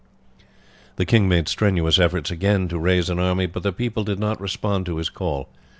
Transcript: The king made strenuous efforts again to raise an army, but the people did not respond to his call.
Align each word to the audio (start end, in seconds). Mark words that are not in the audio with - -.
The 0.95 1.05
king 1.05 1.29
made 1.29 1.47
strenuous 1.47 1.99
efforts 1.99 2.31
again 2.31 2.67
to 2.69 2.79
raise 2.79 3.07
an 3.11 3.19
army, 3.19 3.45
but 3.45 3.61
the 3.61 3.71
people 3.71 4.03
did 4.03 4.17
not 4.17 4.41
respond 4.41 4.87
to 4.87 4.97
his 4.97 5.09
call. 5.11 5.47